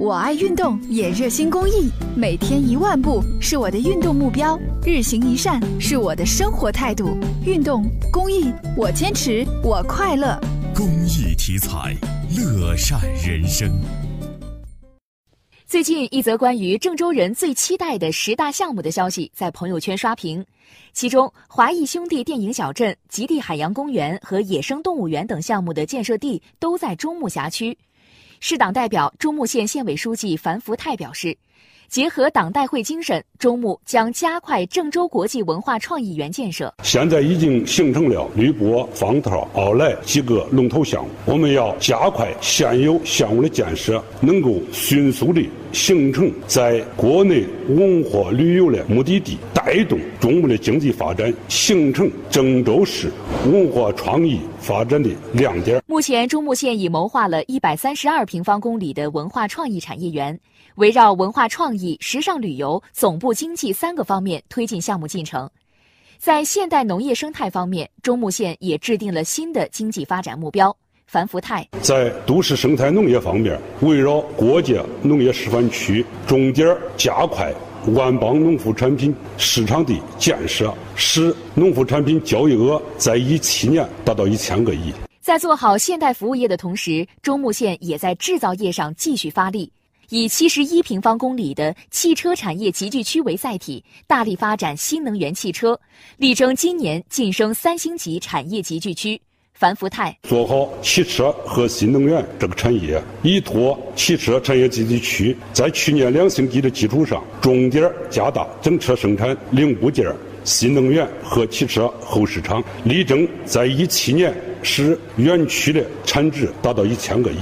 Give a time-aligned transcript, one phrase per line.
[0.00, 1.90] 我爱运动，也热心公益。
[2.16, 7.14] 每天一万步是我的运动目标，日行一善是我的生活态度。
[7.44, 10.40] 运动公益，我坚持，我快乐。
[10.74, 11.94] 公益题材，
[12.34, 13.70] 乐善人生。
[15.66, 20.42] 最近，一则关于郑州人最期待的十大项目的消息在朋友圈刷屏，
[20.94, 27.76] 其中华谊兄弟电影小镇、极地海洋公园和野生动物园等项目的建设地都在中牟辖区。
[28.42, 31.36] 市党代表、中牟县县委书记樊福泰表示，
[31.88, 36.72] 结合党代会精神，中牟将加快郑州国际文化创意园建设。
[36.82, 49.36] 现在已经形成了绿波、方特、奥莱几个龙头项目，我们要加快现有项目的建设，能够迅速的形成在国内文化旅游的目的地，
[49.66, 53.12] 带动中牟的经济发展，形成郑州市
[53.44, 55.82] 文化创意发展的亮点。
[55.86, 60.38] 目前，中牟县已谋划了一百三十二平方公里的文化创意产业园，
[60.76, 65.48] 围绕文化创意、时尚旅游、总部经济三个方面推进项目进程。
[66.16, 70.74] 在现代农业生态方面，中牟县也制定了新的经济发展目标。
[71.10, 76.64] 樊福泰在都市生态农业方面，围绕国家农业示范区，重点
[76.96, 77.52] 加快
[77.96, 84.92] 万邦农副产品市场的建设，使农副产品交易额在一七年达到一千个亿。
[85.20, 89.68] 在做好现代服务业的同时，中牟县也在制造业上继续发力，
[90.10, 95.76] 以七十一平方公里的汽车产业集聚区为载体，大力发展新能源汽车，
[96.18, 99.20] 力争今年晋升三星级产业集聚区。
[99.60, 110.06] 樊福泰做好汽车和新能源这个产业，依托汽车产业集聚区，在去年两星级的基础上，重点加大整车生产零部件。
[110.44, 117.36] 新能源和汽车后市场，力争在一七年使园区的产值达到一千个亿。